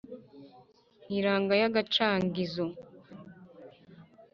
[1.05, 2.65] nkiranya ya gacanzigo